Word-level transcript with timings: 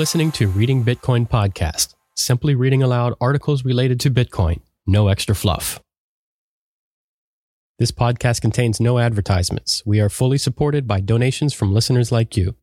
Listening 0.00 0.32
to 0.32 0.48
Reading 0.48 0.82
Bitcoin 0.82 1.28
Podcast, 1.28 1.94
simply 2.16 2.54
reading 2.54 2.82
aloud 2.82 3.12
articles 3.20 3.66
related 3.66 4.00
to 4.00 4.10
Bitcoin, 4.10 4.62
no 4.86 5.08
extra 5.08 5.34
fluff. 5.34 5.78
This 7.78 7.90
podcast 7.90 8.40
contains 8.40 8.80
no 8.80 8.98
advertisements. 8.98 9.82
We 9.84 10.00
are 10.00 10.08
fully 10.08 10.38
supported 10.38 10.88
by 10.88 11.00
donations 11.00 11.52
from 11.52 11.74
listeners 11.74 12.10
like 12.10 12.34
you. 12.34 12.54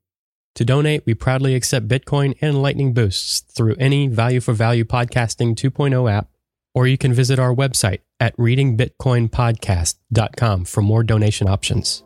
To 0.56 0.66
donate, 0.66 1.04
we 1.06 1.14
proudly 1.14 1.54
accept 1.54 1.88
Bitcoin 1.88 2.36
and 2.42 2.60
Lightning 2.60 2.96
Boosts 2.96 3.42
through 3.42 3.76
any 3.76 4.08
Value 4.08 4.42
for 4.42 4.54
Value 4.54 4.84
Podcasting 4.84 5.54
2.0 5.54 6.12
app, 6.12 6.32
or 6.74 6.88
you 6.88 6.98
can 6.98 7.14
visit 7.14 7.38
our 7.38 7.54
website 7.54 8.00
at 8.20 8.36
readingbitcoinpodcast.com 8.38 10.66
for 10.66 10.82
more 10.82 11.04
donation 11.04 11.48
options. 11.48 12.04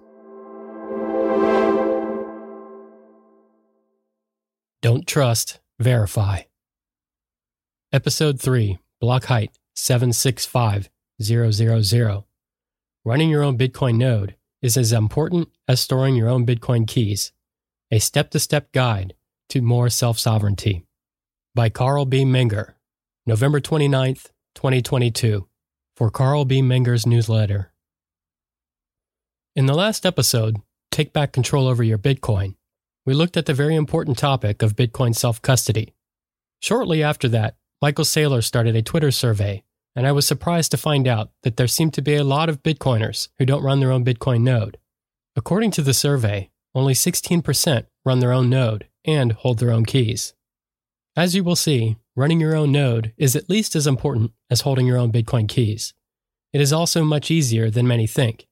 Trust, 5.12 5.60
verify. 5.78 6.40
Episode 7.92 8.40
3, 8.40 8.80
block 9.02 9.26
height 9.26 9.52
765000. 9.76 12.24
Running 13.04 13.30
your 13.30 13.44
own 13.44 13.58
Bitcoin 13.58 13.98
node 13.98 14.38
is 14.62 14.78
as 14.78 14.94
important 14.94 15.50
as 15.68 15.82
storing 15.82 16.16
your 16.16 16.30
own 16.30 16.46
Bitcoin 16.46 16.88
keys. 16.88 17.34
A 17.92 18.00
step 18.00 18.32
to 18.32 18.40
step 18.40 18.72
guide 18.72 19.14
to 19.50 19.62
more 19.62 19.90
self 19.90 20.18
sovereignty. 20.18 20.86
By 21.54 21.68
Carl 21.68 22.06
B. 22.06 22.24
Menger, 22.24 22.76
November 23.26 23.60
29th, 23.60 24.30
2022, 24.56 25.46
for 25.98 26.10
Carl 26.10 26.46
B. 26.46 26.62
Menger's 26.62 27.06
newsletter. 27.06 27.74
In 29.58 29.66
the 29.66 29.76
last 29.76 30.06
episode, 30.06 30.62
Take 30.90 31.12
Back 31.12 31.34
Control 31.34 31.68
Over 31.68 31.84
Your 31.84 31.98
Bitcoin, 31.98 32.56
we 33.06 33.14
looked 33.14 33.38
at 33.38 33.46
the 33.46 33.54
very 33.54 33.76
important 33.76 34.18
topic 34.18 34.62
of 34.62 34.76
Bitcoin 34.76 35.16
self 35.16 35.42
custody. 35.42 35.94
Shortly 36.60 37.02
after 37.02 37.28
that, 37.30 37.56
Michael 37.82 38.06
Saylor 38.06 38.44
started 38.44 38.76
a 38.76 38.84
Twitter 38.84 39.10
survey, 39.10 39.64
and 39.96 40.06
I 40.06 40.12
was 40.12 40.28
surprised 40.28 40.72
to 40.72 40.78
find 40.78 41.08
out 41.08 41.32
that 41.42 41.58
there 41.58 41.68
seemed 41.68 41.94
to 41.96 42.02
be 42.02 42.16
a 42.16 42.24
lot 42.24 42.48
of 42.48 42.62
Bitcoiners 42.62 43.30
who 43.40 43.46
don't 43.46 43.64
run 43.64 43.80
their 43.80 43.92
own 43.92 44.06
Bitcoin 44.06 44.42
node. 44.42 44.78
According 45.36 45.72
to 45.72 45.82
the 45.82 45.94
survey, 45.94 46.52
only 46.76 46.94
16% 46.94 47.88
run 48.06 48.20
their 48.20 48.32
own 48.32 48.50
node 48.50 48.88
and 49.04 49.32
hold 49.32 49.60
their 49.60 49.72
own 49.72 49.86
keys. 49.86 50.34
As 51.16 51.36
you 51.36 51.44
will 51.44 51.56
see, 51.56 51.98
running 52.16 52.40
your 52.40 52.56
own 52.56 52.72
node 52.72 53.14
is 53.18 53.36
at 53.36 53.50
least 53.50 53.76
as 53.76 53.88
important 53.88 54.32
as 54.50 54.62
holding 54.62 54.86
your 54.86 54.98
own 54.98 55.12
Bitcoin 55.12 55.50
keys. 55.50 55.94
It 56.54 56.62
is 56.62 56.72
also 56.72 57.04
much 57.04 57.32
easier 57.32 57.70
than 57.70 57.88
many 57.88 58.06
think. 58.06 58.48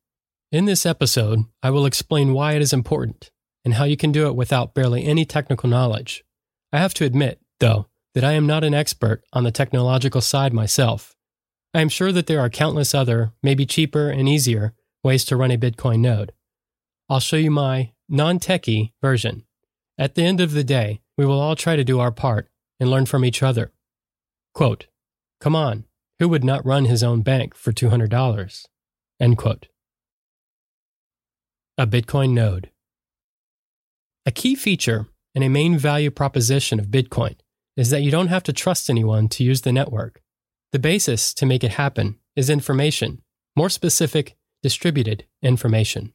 In 0.52 0.66
this 0.66 0.86
episode, 0.86 1.46
I 1.62 1.70
will 1.70 1.86
explain 1.86 2.34
why 2.34 2.54
it 2.54 2.62
is 2.62 2.74
important 2.74 3.30
and 3.70 3.76
how 3.76 3.84
you 3.84 3.96
can 3.96 4.12
do 4.12 4.26
it 4.26 4.36
without 4.36 4.74
barely 4.74 5.06
any 5.06 5.26
technical 5.26 5.70
knowledge. 5.70 6.24
I 6.74 6.80
have 6.80 6.96
to 6.96 7.06
admit, 7.06 7.40
though, 7.60 7.86
that 8.16 8.24
I 8.24 8.32
am 8.32 8.48
not 8.48 8.64
an 8.64 8.74
expert 8.74 9.24
on 9.32 9.44
the 9.44 9.52
technological 9.52 10.22
side 10.22 10.54
myself. 10.54 11.16
I 11.72 11.82
am 11.82 11.90
sure 11.90 12.12
that 12.12 12.26
there 12.26 12.40
are 12.40 12.50
countless 12.50 12.96
other, 12.96 13.32
maybe 13.44 13.68
cheaper 13.68 14.10
and 14.10 14.28
easier, 14.28 14.74
ways 15.04 15.24
to 15.26 15.36
run 15.36 15.52
a 15.52 15.58
Bitcoin 15.60 16.00
node. 16.00 16.32
I'll 17.10 17.20
show 17.20 17.36
you 17.36 17.52
my 17.52 17.92
non 18.10 18.40
techie 18.40 18.94
version. 19.04 19.44
At 20.00 20.16
the 20.16 20.24
end 20.24 20.42
of 20.42 20.54
the 20.54 20.64
day, 20.64 21.02
we 21.16 21.28
will 21.28 21.40
all 21.40 21.56
try 21.56 21.76
to 21.76 21.84
do 21.84 22.00
our 22.00 22.12
part 22.12 22.50
and 22.80 22.90
learn 22.90 23.06
from 23.06 23.24
each 23.24 23.44
other. 23.44 23.72
Quote, 24.56 24.88
Come 25.40 25.56
on, 25.56 25.86
who 26.18 26.28
would 26.28 26.44
not 26.44 26.66
run 26.66 26.86
his 26.86 27.04
own 27.04 27.22
bank 27.22 27.54
for 27.54 27.72
$200? 27.72 28.66
End 29.20 29.38
quote. 29.38 29.68
A 31.78 31.86
Bitcoin 31.86 32.32
node. 32.32 32.72
A 34.26 34.32
key 34.32 34.56
feature 34.56 35.08
and 35.34 35.44
a 35.44 35.50
main 35.50 35.78
value 35.78 36.12
proposition 36.12 36.80
of 36.80 36.88
Bitcoin 36.88 37.36
is 37.78 37.90
that 37.90 38.02
you 38.02 38.12
don't 38.12 38.28
have 38.28 38.44
to 38.44 38.54
trust 38.54 38.90
anyone 38.90 39.30
to 39.30 39.44
use 39.44 39.62
the 39.62 39.72
network. 39.72 40.22
The 40.72 40.80
basis 40.80 41.34
to 41.36 41.46
make 41.46 41.64
it 41.64 41.72
happen 41.72 42.20
is 42.36 42.50
information, 42.50 43.22
more 43.56 43.70
specific, 43.70 44.36
distributed 44.62 45.26
information. 45.42 46.14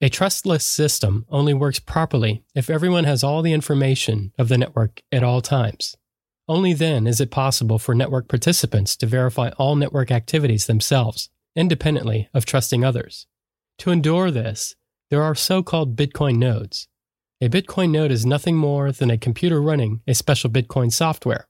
A 0.00 0.08
trustless 0.08 0.64
system 0.64 1.26
only 1.28 1.54
works 1.54 1.78
properly 1.78 2.44
if 2.54 2.68
everyone 2.68 3.04
has 3.04 3.22
all 3.22 3.42
the 3.42 3.52
information 3.52 4.32
of 4.38 4.48
the 4.48 4.58
network 4.58 5.02
at 5.12 5.22
all 5.22 5.40
times. 5.40 5.96
Only 6.48 6.72
then 6.72 7.06
is 7.06 7.20
it 7.20 7.30
possible 7.30 7.78
for 7.78 7.94
network 7.94 8.28
participants 8.28 8.96
to 8.96 9.06
verify 9.06 9.50
all 9.50 9.76
network 9.76 10.10
activities 10.10 10.66
themselves, 10.66 11.30
independently 11.54 12.28
of 12.34 12.44
trusting 12.44 12.84
others. 12.84 13.26
To 13.78 13.90
endure 13.90 14.30
this, 14.30 14.74
there 15.10 15.22
are 15.22 15.34
so 15.34 15.62
called 15.62 15.96
Bitcoin 15.96 16.36
nodes, 16.36 16.88
a 17.44 17.50
Bitcoin 17.50 17.90
node 17.90 18.10
is 18.10 18.24
nothing 18.24 18.56
more 18.56 18.90
than 18.90 19.10
a 19.10 19.18
computer 19.18 19.60
running 19.60 20.00
a 20.08 20.14
special 20.14 20.48
Bitcoin 20.48 20.90
software. 20.90 21.46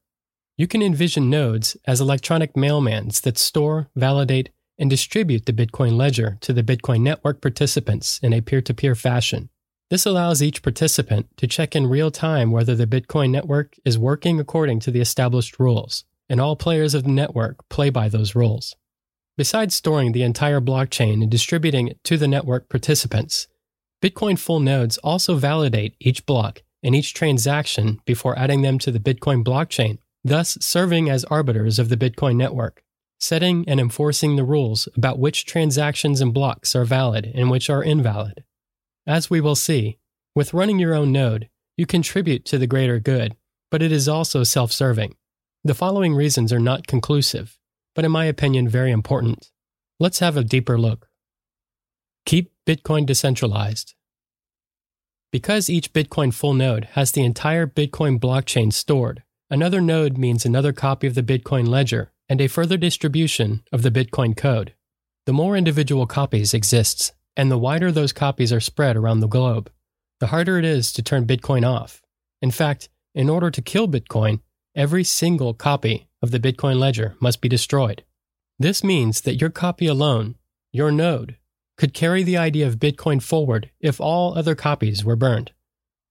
You 0.57 0.67
can 0.67 0.83
envision 0.83 1.31
nodes 1.31 1.77
as 1.87 2.01
electronic 2.01 2.55
mailmans 2.55 3.21
that 3.23 3.39
store, 3.39 3.91
validate, 3.95 4.51
and 4.77 4.91
distribute 4.91 5.47
the 5.47 5.53
Bitcoin 5.53 5.97
ledger 5.97 6.37
to 6.41 6.53
the 6.53 6.65
Bitcoin 6.65 7.03
network 7.03 7.41
participants 7.41 8.19
in 8.25 8.33
a 8.33 8.41
peer 8.41 8.61
to 8.63 8.75
peer 8.75 8.97
fashion. 8.97 9.51
This 9.89 10.05
allows 10.05 10.43
each 10.43 10.65
participant 10.65 11.29
to 11.37 11.47
check 11.47 11.77
in 11.77 11.87
real 11.87 12.11
time 12.11 12.51
whether 12.51 12.75
the 12.75 12.89
Bitcoin 12.89 13.31
network 13.31 13.77
is 13.85 13.97
working 13.97 14.41
according 14.41 14.81
to 14.81 14.91
the 14.91 15.01
established 15.01 15.61
rules, 15.61 16.03
and 16.29 16.41
all 16.41 16.57
players 16.57 16.95
of 16.95 17.05
the 17.05 17.11
network 17.11 17.69
play 17.69 17.89
by 17.89 18.09
those 18.09 18.35
rules. 18.35 18.75
Besides 19.37 19.77
storing 19.77 20.11
the 20.11 20.25
entire 20.25 20.61
blockchain 20.61 21.23
and 21.23 21.31
distributing 21.31 21.87
it 21.87 22.03
to 22.03 22.17
the 22.17 22.27
network 22.27 22.69
participants, 22.69 23.47
Bitcoin 24.05 24.39
full 24.39 24.61
nodes 24.61 24.99
also 24.99 25.37
validate 25.37 25.97
each 25.99 26.27
block 26.27 26.63
and 26.83 26.95
each 26.95 27.15
transaction 27.15 28.03
before 28.05 28.39
adding 28.39 28.61
them 28.61 28.79
to 28.81 28.91
the 28.91 29.01
Bitcoin 29.01 29.43
blockchain, 29.43 29.97
thus 30.23 30.59
serving 30.61 31.09
as 31.09 31.25
arbiters 31.25 31.79
of 31.79 31.89
the 31.89 31.97
Bitcoin 31.97 32.37
network, 32.37 32.83
setting 33.19 33.65
and 33.67 33.81
enforcing 33.81 34.37
the 34.37 34.45
rules 34.45 34.91
about 34.95 35.19
which 35.19 35.47
transactions 35.47 36.21
and 36.21 36.35
blocks 36.35 36.77
are 36.77 36.85
valid 36.85 37.33
and 37.35 37.51
which 37.51 37.71
are 37.71 37.83
invalid. 37.83 38.45
As 39.07 39.31
we 39.31 39.41
will 39.41 39.55
see, 39.55 39.97
with 40.35 40.53
running 40.53 40.79
your 40.79 40.95
own 40.95 41.11
node, 41.11 41.49
you 41.79 41.87
contribute 41.87 42.45
to 42.45 42.59
the 42.59 42.67
greater 42.67 43.01
good, 43.01 43.35
but 43.71 43.81
it 43.81 43.91
is 43.91 44.07
also 44.07 44.45
self 44.45 44.71
serving. 44.71 45.17
The 45.65 45.73
following 45.73 46.15
reasons 46.15 46.53
are 46.53 46.59
not 46.59 46.87
conclusive, 46.87 47.57
but 47.95 48.05
in 48.05 48.13
my 48.13 48.27
opinion, 48.27 48.69
very 48.69 48.91
important. 48.91 49.51
Let's 49.99 50.19
have 50.19 50.37
a 50.37 50.45
deeper 50.45 50.79
look. 50.79 51.09
Keep 52.27 52.53
Bitcoin 52.67 53.05
decentralized. 53.05 53.95
Because 55.31 55.69
each 55.69 55.93
Bitcoin 55.93 56.33
full 56.33 56.55
node 56.55 56.85
has 56.93 57.13
the 57.13 57.25
entire 57.25 57.67
Bitcoin 57.67 58.19
blockchain 58.19 58.73
stored, 58.73 59.23
another 59.51 59.81
node 59.81 60.17
means 60.17 60.47
another 60.47 60.73
copy 60.73 61.07
of 61.07 61.15
the 61.15 61.23
Bitcoin 61.23 61.69
ledger 61.69 62.13
and 62.29 62.41
a 62.41 62.47
further 62.47 62.79
distribution 62.79 63.63
of 63.73 63.83
the 63.83 63.91
Bitcoin 63.91 64.35
code. 64.35 64.73
The 65.27 65.35
more 65.35 65.55
individual 65.55 66.07
copies 66.07 66.55
exists, 66.55 67.13
and 67.37 67.51
the 67.51 67.59
wider 67.59 67.93
those 67.93 68.13
copies 68.13 68.53
are 68.53 68.61
spread 68.61 68.97
around 68.97 69.21
the 69.21 69.27
globe, 69.27 69.71
the 70.21 70.29
harder 70.29 70.59
it 70.59 70.65
is 70.65 70.93
to 70.93 71.03
turn 71.03 71.27
Bitcoin 71.27 71.69
off. 71.69 72.03
In 72.41 72.51
fact, 72.51 72.89
in 73.15 73.29
order 73.29 73.51
to 73.51 73.61
kill 73.61 73.87
Bitcoin, 73.87 74.41
every 74.75 75.05
single 75.05 75.53
copy 75.53 76.09
of 76.23 76.31
the 76.31 76.41
Bitcoin 76.41 76.79
ledger 76.79 77.17
must 77.21 77.43
be 77.43 77.49
destroyed. 77.49 78.03
This 78.59 78.83
means 78.83 79.21
that 79.23 79.41
your 79.41 79.51
copy 79.51 79.87
alone, 79.87 80.37
your 80.73 80.91
node, 80.91 81.37
could 81.77 81.95
carry 81.95 82.23
the 82.23 82.37
idea 82.37 82.67
of 82.67 82.79
Bitcoin 82.79 83.23
forward 83.23 83.71
if 83.81 84.01
all 84.01 84.37
other 84.37 84.55
copies 84.55 85.05
were 85.05 85.17
burned. 85.17 85.53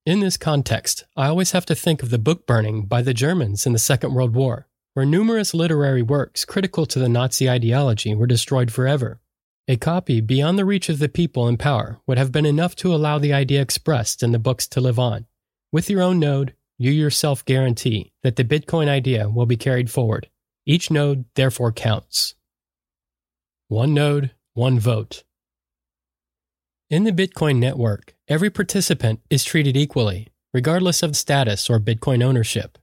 In 0.05 0.19
this 0.19 0.35
context, 0.35 1.05
I 1.15 1.27
always 1.27 1.51
have 1.51 1.65
to 1.67 1.75
think 1.75 2.03
of 2.03 2.09
the 2.09 2.17
book 2.17 2.45
burning 2.45 2.85
by 2.85 3.01
the 3.01 3.13
Germans 3.13 3.65
in 3.65 3.71
the 3.71 3.79
Second 3.79 4.13
World 4.13 4.35
War, 4.35 4.67
where 4.93 5.05
numerous 5.05 5.53
literary 5.53 6.01
works 6.01 6.43
critical 6.43 6.85
to 6.87 6.99
the 6.99 7.07
Nazi 7.07 7.49
ideology 7.49 8.13
were 8.13 8.27
destroyed 8.27 8.71
forever. 8.71 9.21
A 9.69 9.77
copy 9.77 10.19
beyond 10.19 10.59
the 10.59 10.65
reach 10.65 10.89
of 10.89 10.99
the 10.99 11.07
people 11.07 11.47
in 11.47 11.55
power 11.55 12.01
would 12.05 12.17
have 12.17 12.33
been 12.33 12.45
enough 12.45 12.75
to 12.77 12.93
allow 12.93 13.17
the 13.17 13.31
idea 13.31 13.61
expressed 13.61 14.21
in 14.21 14.33
the 14.33 14.39
books 14.39 14.67
to 14.67 14.81
live 14.81 14.99
on. 14.99 15.25
With 15.71 15.89
your 15.89 16.01
own 16.01 16.19
node, 16.19 16.53
you 16.77 16.91
yourself 16.91 17.45
guarantee 17.45 18.11
that 18.23 18.35
the 18.35 18.43
Bitcoin 18.43 18.89
idea 18.89 19.29
will 19.29 19.45
be 19.45 19.55
carried 19.55 19.89
forward. 19.89 20.29
Each 20.65 20.91
node 20.91 21.23
therefore 21.35 21.71
counts. 21.71 22.35
One 23.69 23.93
node, 23.93 24.31
one 24.53 24.79
vote. 24.79 25.23
In 26.93 27.05
the 27.05 27.11
Bitcoin 27.11 27.57
network, 27.57 28.13
every 28.27 28.51
participant 28.51 29.19
is 29.27 29.43
treated 29.43 29.75
equally, 29.75 30.27
regardless 30.53 31.01
of 31.01 31.17
status 31.17 31.67
or 31.67 31.79
Bitcoin 31.79 32.21
ownership. 32.21 32.77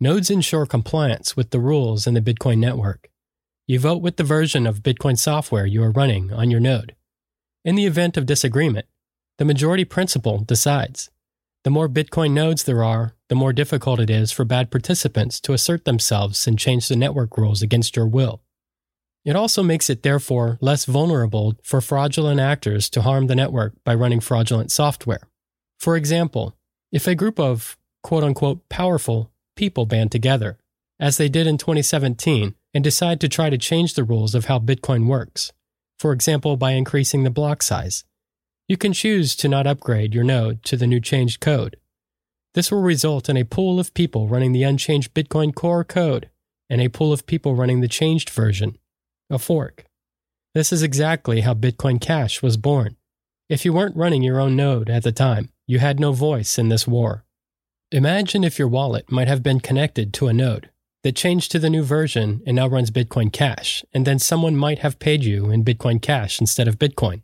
Nodes 0.00 0.30
ensure 0.30 0.64
compliance 0.64 1.36
with 1.36 1.50
the 1.50 1.60
rules 1.60 2.06
in 2.06 2.14
the 2.14 2.22
Bitcoin 2.22 2.56
network. 2.56 3.10
You 3.66 3.78
vote 3.78 4.00
with 4.00 4.16
the 4.16 4.24
version 4.24 4.66
of 4.66 4.82
Bitcoin 4.82 5.18
software 5.18 5.66
you 5.66 5.82
are 5.82 5.90
running 5.90 6.32
on 6.32 6.50
your 6.50 6.58
node. 6.58 6.94
In 7.66 7.74
the 7.74 7.84
event 7.84 8.16
of 8.16 8.24
disagreement, 8.24 8.86
the 9.36 9.44
majority 9.44 9.84
principle 9.84 10.38
decides. 10.38 11.10
The 11.64 11.70
more 11.70 11.90
Bitcoin 11.90 12.30
nodes 12.30 12.64
there 12.64 12.82
are, 12.82 13.14
the 13.28 13.34
more 13.34 13.52
difficult 13.52 14.00
it 14.00 14.08
is 14.08 14.32
for 14.32 14.46
bad 14.46 14.70
participants 14.70 15.38
to 15.42 15.52
assert 15.52 15.84
themselves 15.84 16.46
and 16.46 16.58
change 16.58 16.88
the 16.88 16.96
network 16.96 17.36
rules 17.36 17.60
against 17.60 17.94
your 17.94 18.06
will. 18.06 18.40
It 19.24 19.36
also 19.36 19.62
makes 19.62 19.88
it 19.88 20.02
therefore 20.02 20.58
less 20.60 20.84
vulnerable 20.84 21.54
for 21.62 21.80
fraudulent 21.80 22.40
actors 22.40 22.90
to 22.90 23.02
harm 23.02 23.26
the 23.26 23.34
network 23.34 23.72
by 23.84 23.94
running 23.94 24.20
fraudulent 24.20 24.70
software. 24.70 25.28
For 25.78 25.96
example, 25.96 26.54
if 26.92 27.06
a 27.06 27.14
group 27.14 27.40
of 27.40 27.76
quote 28.02 28.22
unquote 28.22 28.68
powerful 28.68 29.30
people 29.56 29.86
band 29.86 30.12
together, 30.12 30.58
as 31.00 31.16
they 31.16 31.28
did 31.28 31.46
in 31.46 31.58
2017, 31.58 32.54
and 32.72 32.84
decide 32.84 33.20
to 33.20 33.28
try 33.28 33.50
to 33.50 33.58
change 33.58 33.94
the 33.94 34.04
rules 34.04 34.34
of 34.34 34.44
how 34.44 34.58
Bitcoin 34.58 35.06
works, 35.06 35.52
for 35.98 36.12
example, 36.12 36.56
by 36.56 36.72
increasing 36.72 37.24
the 37.24 37.30
block 37.30 37.62
size. 37.62 38.04
You 38.68 38.76
can 38.76 38.92
choose 38.92 39.34
to 39.36 39.48
not 39.48 39.66
upgrade 39.66 40.14
your 40.14 40.24
node 40.24 40.62
to 40.64 40.76
the 40.76 40.86
new 40.86 41.00
changed 41.00 41.40
code. 41.40 41.76
This 42.54 42.70
will 42.70 42.82
result 42.82 43.28
in 43.28 43.36
a 43.36 43.44
pool 43.44 43.80
of 43.80 43.94
people 43.94 44.28
running 44.28 44.52
the 44.52 44.62
unchanged 44.62 45.14
Bitcoin 45.14 45.54
core 45.54 45.84
code 45.84 46.30
and 46.70 46.80
a 46.80 46.88
pool 46.88 47.12
of 47.12 47.26
people 47.26 47.54
running 47.54 47.80
the 47.80 47.88
changed 47.88 48.30
version, 48.30 48.78
a 49.34 49.38
fork. 49.38 49.84
This 50.54 50.72
is 50.72 50.82
exactly 50.82 51.40
how 51.40 51.54
Bitcoin 51.54 52.00
Cash 52.00 52.40
was 52.40 52.56
born. 52.56 52.96
If 53.48 53.64
you 53.64 53.72
weren't 53.72 53.96
running 53.96 54.22
your 54.22 54.40
own 54.40 54.56
node 54.56 54.88
at 54.88 55.02
the 55.02 55.12
time, 55.12 55.50
you 55.66 55.80
had 55.80 56.00
no 56.00 56.12
voice 56.12 56.58
in 56.58 56.68
this 56.68 56.86
war. 56.86 57.24
Imagine 57.90 58.44
if 58.44 58.58
your 58.58 58.68
wallet 58.68 59.10
might 59.10 59.28
have 59.28 59.42
been 59.42 59.60
connected 59.60 60.14
to 60.14 60.28
a 60.28 60.32
node 60.32 60.70
that 61.02 61.14
changed 61.14 61.52
to 61.52 61.58
the 61.58 61.68
new 61.68 61.82
version 61.82 62.42
and 62.46 62.56
now 62.56 62.66
runs 62.66 62.90
Bitcoin 62.90 63.32
Cash, 63.32 63.84
and 63.92 64.06
then 64.06 64.18
someone 64.18 64.56
might 64.56 64.78
have 64.78 64.98
paid 64.98 65.22
you 65.22 65.50
in 65.50 65.64
Bitcoin 65.64 66.00
Cash 66.00 66.40
instead 66.40 66.66
of 66.66 66.78
Bitcoin. 66.78 67.22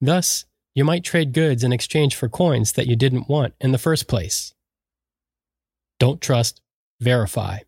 Thus, 0.00 0.44
you 0.74 0.84
might 0.84 1.04
trade 1.04 1.32
goods 1.32 1.64
in 1.64 1.72
exchange 1.72 2.14
for 2.14 2.28
coins 2.28 2.72
that 2.72 2.86
you 2.86 2.96
didn't 2.96 3.28
want 3.28 3.54
in 3.60 3.72
the 3.72 3.78
first 3.78 4.06
place. 4.06 4.54
Don't 5.98 6.20
trust, 6.20 6.60
verify. 7.00 7.58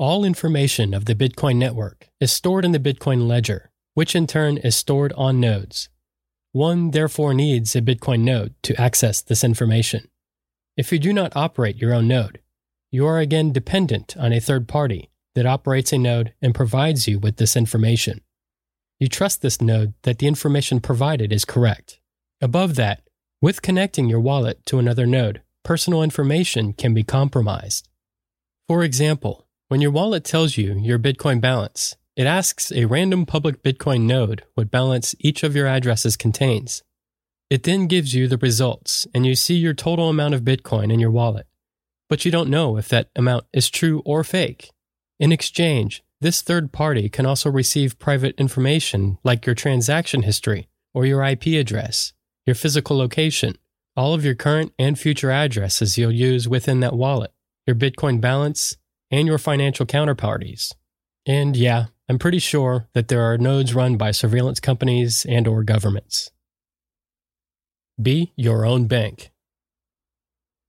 All 0.00 0.24
information 0.24 0.94
of 0.94 1.04
the 1.04 1.14
Bitcoin 1.14 1.56
network 1.56 2.08
is 2.20 2.32
stored 2.32 2.64
in 2.64 2.72
the 2.72 2.78
Bitcoin 2.78 3.28
ledger, 3.28 3.70
which 3.92 4.16
in 4.16 4.26
turn 4.26 4.56
is 4.56 4.74
stored 4.74 5.12
on 5.12 5.40
nodes. 5.40 5.90
One 6.52 6.92
therefore 6.92 7.34
needs 7.34 7.76
a 7.76 7.82
Bitcoin 7.82 8.20
node 8.20 8.54
to 8.62 8.80
access 8.80 9.20
this 9.20 9.44
information. 9.44 10.08
If 10.74 10.90
you 10.90 10.98
do 10.98 11.12
not 11.12 11.36
operate 11.36 11.76
your 11.76 11.92
own 11.92 12.08
node, 12.08 12.40
you 12.90 13.06
are 13.06 13.18
again 13.18 13.52
dependent 13.52 14.16
on 14.16 14.32
a 14.32 14.40
third 14.40 14.66
party 14.66 15.10
that 15.34 15.44
operates 15.44 15.92
a 15.92 15.98
node 15.98 16.32
and 16.40 16.54
provides 16.54 17.06
you 17.06 17.18
with 17.18 17.36
this 17.36 17.54
information. 17.54 18.22
You 18.98 19.06
trust 19.06 19.42
this 19.42 19.60
node 19.60 19.92
that 20.04 20.18
the 20.18 20.26
information 20.26 20.80
provided 20.80 21.30
is 21.30 21.44
correct. 21.44 22.00
Above 22.40 22.74
that, 22.76 23.02
with 23.42 23.60
connecting 23.60 24.08
your 24.08 24.20
wallet 24.20 24.64
to 24.64 24.78
another 24.78 25.06
node, 25.06 25.42
personal 25.62 26.02
information 26.02 26.72
can 26.72 26.94
be 26.94 27.02
compromised. 27.02 27.90
For 28.66 28.82
example, 28.82 29.46
when 29.70 29.80
your 29.80 29.92
wallet 29.92 30.24
tells 30.24 30.56
you 30.56 30.74
your 30.80 30.98
Bitcoin 30.98 31.40
balance, 31.40 31.96
it 32.16 32.26
asks 32.26 32.72
a 32.72 32.86
random 32.86 33.24
public 33.24 33.62
Bitcoin 33.62 34.00
node 34.00 34.42
what 34.54 34.68
balance 34.68 35.14
each 35.20 35.44
of 35.44 35.54
your 35.54 35.68
addresses 35.68 36.16
contains. 36.16 36.82
It 37.50 37.62
then 37.62 37.86
gives 37.86 38.12
you 38.12 38.26
the 38.26 38.36
results, 38.36 39.06
and 39.14 39.24
you 39.24 39.36
see 39.36 39.54
your 39.54 39.72
total 39.72 40.08
amount 40.08 40.34
of 40.34 40.42
Bitcoin 40.42 40.92
in 40.92 40.98
your 40.98 41.12
wallet. 41.12 41.46
But 42.08 42.24
you 42.24 42.32
don't 42.32 42.50
know 42.50 42.78
if 42.78 42.88
that 42.88 43.10
amount 43.14 43.44
is 43.52 43.70
true 43.70 44.02
or 44.04 44.24
fake. 44.24 44.72
In 45.20 45.30
exchange, 45.30 46.02
this 46.20 46.42
third 46.42 46.72
party 46.72 47.08
can 47.08 47.24
also 47.24 47.48
receive 47.48 48.00
private 48.00 48.34
information 48.38 49.18
like 49.22 49.46
your 49.46 49.54
transaction 49.54 50.22
history 50.22 50.68
or 50.92 51.06
your 51.06 51.22
IP 51.22 51.46
address, 51.46 52.12
your 52.44 52.56
physical 52.56 52.98
location, 52.98 53.54
all 53.96 54.14
of 54.14 54.24
your 54.24 54.34
current 54.34 54.72
and 54.80 54.98
future 54.98 55.30
addresses 55.30 55.96
you'll 55.96 56.10
use 56.10 56.48
within 56.48 56.80
that 56.80 56.96
wallet, 56.96 57.32
your 57.68 57.76
Bitcoin 57.76 58.20
balance, 58.20 58.76
and 59.10 59.26
your 59.26 59.38
financial 59.38 59.86
counterparties. 59.86 60.74
And 61.26 61.56
yeah, 61.56 61.86
I'm 62.08 62.18
pretty 62.18 62.38
sure 62.38 62.88
that 62.94 63.08
there 63.08 63.22
are 63.22 63.38
nodes 63.38 63.74
run 63.74 63.96
by 63.96 64.10
surveillance 64.10 64.60
companies 64.60 65.26
and 65.28 65.46
or 65.46 65.62
governments. 65.62 66.30
Be 68.00 68.32
your 68.36 68.64
own 68.64 68.86
bank. 68.86 69.30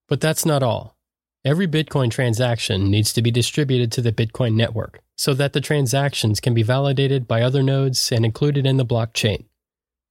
But 0.07 0.19
that's 0.19 0.45
not 0.45 0.63
all. 0.63 0.97
Every 1.45 1.67
Bitcoin 1.67 2.11
transaction 2.11 2.91
needs 2.91 3.13
to 3.13 3.21
be 3.21 3.31
distributed 3.31 3.91
to 3.93 4.01
the 4.01 4.11
Bitcoin 4.11 4.53
network 4.55 5.01
so 5.15 5.33
that 5.33 5.53
the 5.53 5.61
transactions 5.61 6.39
can 6.39 6.53
be 6.53 6.63
validated 6.63 7.27
by 7.27 7.41
other 7.41 7.63
nodes 7.63 8.11
and 8.11 8.25
included 8.25 8.65
in 8.65 8.77
the 8.77 8.85
blockchain. 8.85 9.45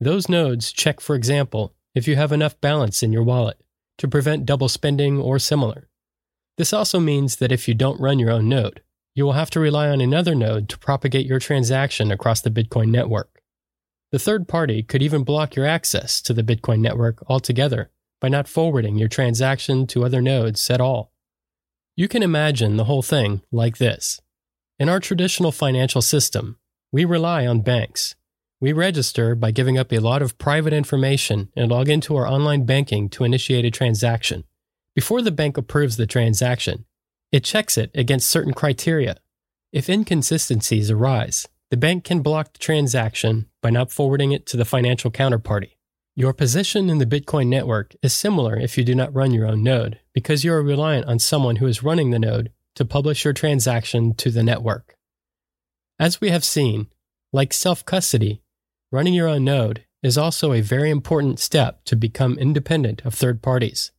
Those 0.01 0.29
nodes 0.29 0.73
check, 0.73 1.01
for 1.01 1.15
example, 1.15 1.75
if 1.95 2.09
you 2.09 2.17
have 2.17 2.33
enough 2.33 2.61
balance 2.61 3.03
in 3.03 3.13
your 3.13 3.23
wallet 3.23 3.61
to 3.99 4.09
prevent 4.09 4.47
double 4.47 4.69
spending 4.69 5.19
or 5.19 5.39
similar. 5.39 5.90
This 6.61 6.75
also 6.75 7.01
means 7.01 7.37
that 7.37 7.53
if 7.53 7.67
you 7.69 7.73
don't 7.73 7.99
run 7.99 8.19
your 8.19 8.31
own 8.31 8.47
node, 8.47 8.83
you 9.15 9.25
will 9.25 9.33
have 9.33 9.49
to 9.53 9.61
rely 9.61 9.89
on 9.89 10.03
another 10.03 10.35
node 10.35 10.69
to 10.69 10.79
propagate 10.79 11.25
your 11.25 11.39
transaction 11.39 12.13
across 12.13 12.43
the 12.43 12.51
Bitcoin 12.51 12.91
network. 12.91 13.41
The 14.13 14.19
third 14.19 14.47
party 14.47 14.83
could 14.83 15.01
even 15.01 15.25
block 15.25 15.57
your 15.57 15.65
access 15.65 16.21
to 16.21 16.35
the 16.35 16.43
Bitcoin 16.43 16.81
network 16.81 17.25
altogether 17.31 17.91
by 18.21 18.29
not 18.29 18.47
forwarding 18.47 18.99
your 18.99 19.09
transaction 19.09 19.87
to 19.87 20.05
other 20.05 20.21
nodes 20.21 20.69
at 20.69 20.83
all. 20.83 21.15
You 21.97 22.09
can 22.09 22.23
imagine 22.23 22.77
the 22.77 22.85
whole 22.85 23.01
thing 23.01 23.41
like 23.51 23.79
this. 23.79 24.21
In 24.79 24.91
our 24.91 25.01
traditional 25.01 25.53
financial 25.53 26.03
system, 26.03 26.59
we 26.93 27.07
rely 27.07 27.47
on 27.47 27.63
banks. 27.63 28.17
We 28.61 28.75
register 28.75 29.35
by 29.35 29.51
giving 29.51 29.79
up 29.79 29.95
a 29.95 29.99
lot 29.99 30.21
of 30.21 30.37
private 30.37 30.75
information 30.75 31.49
and 31.57 31.71
log 31.71 31.89
into 31.89 32.17
our 32.17 32.27
online 32.27 32.67
banking 32.67 33.09
to 33.17 33.25
initiate 33.25 33.65
a 33.65 33.71
transaction. 33.71 34.45
Before 35.01 35.23
the 35.23 35.31
bank 35.31 35.57
approves 35.57 35.97
the 35.97 36.07
transaction, 36.07 36.85
it 37.33 37.43
checks 37.43 37.79
it 37.79 37.91
against 37.95 38.29
certain 38.29 38.53
criteria. 38.53 39.17
If 39.73 39.89
inconsistencies 39.89 40.91
arise, 40.91 41.49
the 41.71 41.79
bank 41.79 42.05
can 42.05 42.21
block 42.21 42.53
the 42.53 42.59
transaction 42.59 43.47
by 43.63 43.71
not 43.71 43.91
forwarding 43.91 44.33
it 44.33 44.45
to 44.49 44.59
the 44.59 44.67
financial 44.67 45.11
counterparty. 45.11 45.71
Your 46.15 46.35
position 46.35 46.91
in 46.91 46.99
the 46.99 47.07
Bitcoin 47.07 47.47
network 47.47 47.97
is 48.03 48.13
similar 48.13 48.59
if 48.59 48.77
you 48.77 48.85
do 48.85 48.95
not 48.95 49.15
run 49.15 49.31
your 49.33 49.47
own 49.47 49.63
node, 49.63 49.99
because 50.13 50.45
you 50.45 50.53
are 50.53 50.63
reliant 50.63 51.07
on 51.07 51.19
someone 51.19 51.57
who 51.57 51.67
is 51.67 51.83
running 51.83 52.11
the 52.11 52.19
node 52.19 52.53
to 52.75 52.85
publish 52.85 53.25
your 53.25 53.33
transaction 53.33 54.13
to 54.17 54.31
the 54.31 54.43
network. 54.43 54.97
As 55.99 56.21
we 56.21 56.29
have 56.29 56.45
seen, 56.45 56.89
like 57.33 57.55
self 57.55 57.87
custody, 57.87 58.43
running 58.93 59.15
your 59.15 59.29
own 59.29 59.45
node 59.45 59.87
is 60.03 60.19
also 60.19 60.53
a 60.53 60.61
very 60.61 60.91
important 60.91 61.39
step 61.39 61.87
to 61.87 61.97
become 61.97 62.37
independent 62.37 63.01
of 63.07 63.15
third 63.15 63.41
parties. 63.41 63.93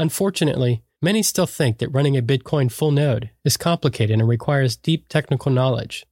Unfortunately, 0.00 0.82
many 1.02 1.22
still 1.22 1.44
think 1.44 1.76
that 1.76 1.90
running 1.90 2.16
a 2.16 2.22
Bitcoin 2.22 2.72
full 2.72 2.90
node 2.90 3.28
is 3.44 3.58
complicated 3.58 4.18
and 4.18 4.26
requires 4.26 4.74
deep 4.74 5.06
technical 5.08 5.52
knowledge. 5.52 6.06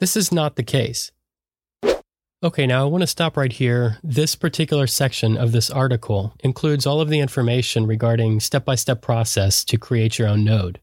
This 0.00 0.16
is 0.16 0.32
not 0.32 0.56
the 0.56 0.64
case. 0.64 1.12
Okay, 2.42 2.66
now 2.66 2.82
I 2.82 2.86
want 2.86 3.02
to 3.02 3.06
stop 3.06 3.36
right 3.36 3.52
here. 3.52 3.98
This 4.02 4.34
particular 4.34 4.88
section 4.88 5.36
of 5.36 5.52
this 5.52 5.70
article 5.70 6.34
includes 6.40 6.84
all 6.84 7.00
of 7.00 7.10
the 7.10 7.20
information 7.20 7.86
regarding 7.86 8.40
step 8.40 8.64
by 8.64 8.74
step 8.74 9.02
process 9.02 9.64
to 9.66 9.78
create 9.78 10.18
your 10.18 10.26
own 10.26 10.42
node. 10.42 10.80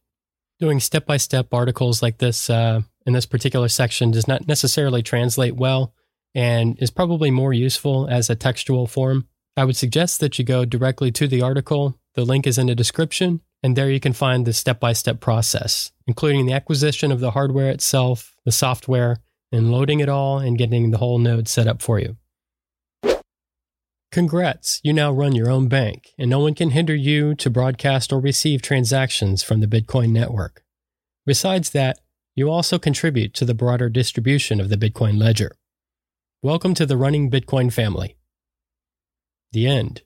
Doing 0.57 0.79
step 0.79 1.05
by 1.05 1.17
step 1.17 1.53
articles 1.53 2.01
like 2.01 2.19
this 2.19 2.49
uh, 2.49 2.83
in 3.05 3.11
this 3.11 3.25
particular 3.25 3.67
section 3.67 4.11
does 4.11 4.29
not 4.29 4.47
necessarily 4.47 5.03
translate 5.03 5.57
well 5.57 5.93
and 6.33 6.81
is 6.81 6.89
probably 6.89 7.31
more 7.31 7.51
useful 7.51 8.07
as 8.09 8.29
a 8.29 8.35
textual 8.35 8.87
form. 8.87 9.27
I 9.57 9.65
would 9.65 9.75
suggest 9.75 10.21
that 10.21 10.39
you 10.39 10.45
go 10.45 10.63
directly 10.63 11.11
to 11.11 11.27
the 11.27 11.41
article 11.41 11.99
the 12.15 12.25
link 12.25 12.47
is 12.47 12.57
in 12.57 12.67
the 12.67 12.75
description, 12.75 13.41
and 13.61 13.75
there 13.75 13.89
you 13.89 13.99
can 13.99 14.13
find 14.13 14.45
the 14.45 14.53
step 14.53 14.79
by 14.79 14.93
step 14.93 15.19
process, 15.19 15.91
including 16.07 16.45
the 16.45 16.53
acquisition 16.53 17.11
of 17.11 17.19
the 17.19 17.31
hardware 17.31 17.69
itself, 17.69 18.35
the 18.45 18.51
software, 18.51 19.17
and 19.51 19.71
loading 19.71 19.99
it 19.99 20.09
all 20.09 20.39
and 20.39 20.57
getting 20.57 20.91
the 20.91 20.97
whole 20.97 21.19
node 21.19 21.47
set 21.47 21.67
up 21.67 21.81
for 21.81 21.99
you. 21.99 22.17
Congrats, 24.11 24.79
you 24.81 24.93
now 24.93 25.11
run 25.11 25.35
your 25.35 25.49
own 25.49 25.67
bank, 25.67 26.13
and 26.17 26.29
no 26.29 26.39
one 26.39 26.53
can 26.53 26.69
hinder 26.69 26.95
you 26.95 27.35
to 27.35 27.49
broadcast 27.49 28.13
or 28.13 28.19
receive 28.19 28.61
transactions 28.61 29.43
from 29.43 29.59
the 29.59 29.67
Bitcoin 29.67 30.11
network. 30.11 30.63
Besides 31.25 31.71
that, 31.71 31.99
you 32.33 32.49
also 32.49 32.79
contribute 32.79 33.33
to 33.33 33.45
the 33.45 33.53
broader 33.53 33.89
distribution 33.89 34.61
of 34.61 34.69
the 34.69 34.77
Bitcoin 34.77 35.19
ledger. 35.19 35.57
Welcome 36.41 36.73
to 36.75 36.85
the 36.85 36.95
Running 36.95 37.29
Bitcoin 37.29 37.73
family. 37.73 38.15
The 39.51 39.67
end. 39.67 40.03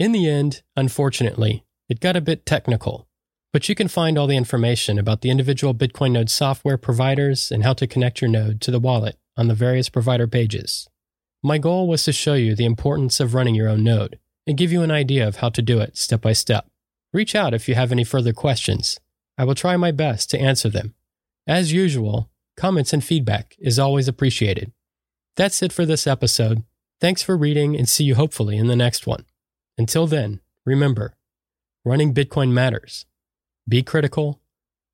In 0.00 0.12
the 0.12 0.30
end, 0.30 0.62
unfortunately, 0.76 1.62
it 1.90 2.00
got 2.00 2.16
a 2.16 2.22
bit 2.22 2.46
technical, 2.46 3.06
but 3.52 3.68
you 3.68 3.74
can 3.74 3.86
find 3.86 4.16
all 4.16 4.26
the 4.26 4.36
information 4.36 4.98
about 4.98 5.20
the 5.20 5.28
individual 5.28 5.74
Bitcoin 5.74 6.12
node 6.12 6.30
software 6.30 6.78
providers 6.78 7.52
and 7.52 7.64
how 7.64 7.74
to 7.74 7.86
connect 7.86 8.22
your 8.22 8.30
node 8.30 8.62
to 8.62 8.70
the 8.70 8.80
wallet 8.80 9.18
on 9.36 9.48
the 9.48 9.54
various 9.54 9.90
provider 9.90 10.26
pages. 10.26 10.88
My 11.42 11.58
goal 11.58 11.86
was 11.86 12.02
to 12.04 12.12
show 12.12 12.32
you 12.32 12.54
the 12.54 12.64
importance 12.64 13.20
of 13.20 13.34
running 13.34 13.54
your 13.54 13.68
own 13.68 13.84
node 13.84 14.18
and 14.46 14.56
give 14.56 14.72
you 14.72 14.80
an 14.80 14.90
idea 14.90 15.28
of 15.28 15.36
how 15.36 15.50
to 15.50 15.60
do 15.60 15.80
it 15.80 15.98
step 15.98 16.22
by 16.22 16.32
step. 16.32 16.66
Reach 17.12 17.34
out 17.34 17.52
if 17.52 17.68
you 17.68 17.74
have 17.74 17.92
any 17.92 18.04
further 18.04 18.32
questions. 18.32 18.98
I 19.36 19.44
will 19.44 19.54
try 19.54 19.76
my 19.76 19.92
best 19.92 20.30
to 20.30 20.40
answer 20.40 20.70
them. 20.70 20.94
As 21.46 21.74
usual, 21.74 22.30
comments 22.56 22.94
and 22.94 23.04
feedback 23.04 23.54
is 23.58 23.78
always 23.78 24.08
appreciated. 24.08 24.72
That's 25.36 25.62
it 25.62 25.74
for 25.74 25.84
this 25.84 26.06
episode. 26.06 26.62
Thanks 27.02 27.22
for 27.22 27.36
reading 27.36 27.76
and 27.76 27.86
see 27.86 28.04
you 28.04 28.14
hopefully 28.14 28.56
in 28.56 28.66
the 28.66 28.76
next 28.76 29.06
one. 29.06 29.26
Until 29.80 30.06
then, 30.06 30.40
remember 30.66 31.16
running 31.86 32.12
Bitcoin 32.12 32.52
matters. 32.52 33.06
Be 33.66 33.82
critical, 33.82 34.38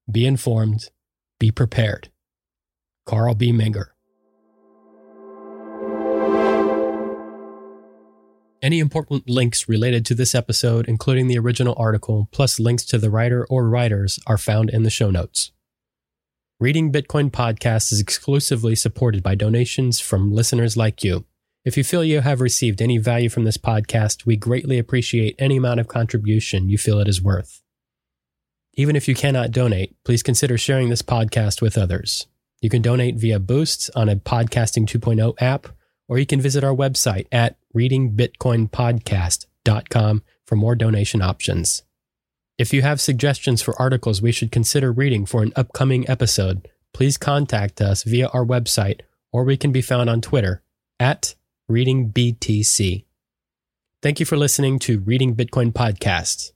be 0.09 0.25
informed, 0.25 0.91
be 1.41 1.51
prepared. 1.51 2.13
Carl 3.05 3.35
B. 3.35 3.51
Menger. 3.51 3.87
Any 8.63 8.79
important 8.79 9.29
links 9.29 9.69
related 9.69 10.07
to 10.07 10.15
this 10.15 10.37
episode, 10.37 10.87
including 10.87 11.27
the 11.27 11.39
original 11.41 11.75
article, 11.77 12.29
plus 12.31 12.61
links 12.61 12.85
to 12.85 12.97
the 12.97 13.11
writer 13.11 13.45
or 13.51 13.69
writers, 13.69 14.21
are 14.29 14.39
found 14.39 14.71
in 14.71 14.85
the 14.85 14.91
show 14.91 15.11
notes. 15.11 15.51
Reading 16.61 16.93
Bitcoin 16.93 17.33
Podcast 17.33 17.91
is 17.91 17.99
exclusively 17.99 18.77
supported 18.77 19.25
by 19.25 19.35
donations 19.35 19.99
from 19.99 20.31
listeners 20.31 20.77
like 20.77 21.03
you. 21.03 21.25
If 21.67 21.77
you 21.77 21.83
feel 21.83 22.05
you 22.05 22.21
have 22.21 22.41
received 22.41 22.81
any 22.81 22.97
value 22.97 23.29
from 23.29 23.43
this 23.43 23.57
podcast, 23.57 24.25
we 24.25 24.37
greatly 24.37 24.79
appreciate 24.79 25.35
any 25.37 25.57
amount 25.57 25.81
of 25.81 25.89
contribution 25.89 26.69
you 26.69 26.79
feel 26.79 27.01
it 27.01 27.09
is 27.09 27.21
worth. 27.21 27.61
Even 28.75 28.95
if 28.95 29.09
you 29.09 29.17
cannot 29.17 29.51
donate, 29.51 29.97
please 30.05 30.23
consider 30.23 30.57
sharing 30.57 30.91
this 30.91 31.03
podcast 31.03 31.61
with 31.61 31.77
others. 31.77 32.29
You 32.61 32.71
can 32.71 32.83
donate 32.83 33.17
via 33.17 33.41
Boosts 33.41 33.91
on 33.97 34.09
a 34.09 34.15
Podcasting 34.15 34.87
2.0 34.87 35.35
app, 35.43 35.67
or 36.07 36.21
you 36.21 36.27
can 36.27 36.41
visit 36.41 36.63
our 36.63 36.73
website 36.73 37.27
at 37.33 37.57
readingbitcoinpodcast.com 37.75 40.23
for 40.47 40.55
more 40.55 40.77
donation 40.77 41.21
options. 41.21 41.83
If 42.59 42.73
you 42.73 42.83
have 42.83 43.01
suggestions 43.01 43.61
for 43.61 43.75
articles 43.83 44.23
we 44.23 44.31
should 44.31 44.53
consider 44.53 44.93
reading 44.93 45.27
for 45.27 45.43
an 45.43 45.53
upcoming 45.57 46.09
episode, 46.09 46.69
please 46.95 47.17
contact 47.17 47.81
us 47.81 48.05
via 48.05 48.29
our 48.29 48.47
website, 48.47 49.01
or 49.33 49.43
we 49.43 49.57
can 49.57 49.73
be 49.73 49.83
found 49.83 50.09
on 50.09 50.21
Twitter 50.21 50.63
at 51.01 51.35
Reading 51.69 52.13
BTC. 52.13 53.07
Thank 54.01 54.21
you 54.21 54.27
for 54.27 54.37
listening 54.37 54.79
to 54.81 55.01
Reading 55.01 55.35
Bitcoin 55.35 55.73
Podcasts. 55.73 56.53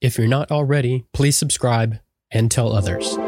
If 0.00 0.16
you're 0.16 0.26
not 0.26 0.50
already, 0.50 1.04
please 1.12 1.36
subscribe 1.36 1.98
and 2.30 2.50
tell 2.50 2.72
others. 2.72 3.18